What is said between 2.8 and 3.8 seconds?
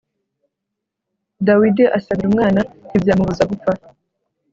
ntibyamubuza gupfa